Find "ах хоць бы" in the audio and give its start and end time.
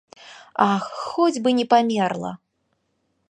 0.71-1.49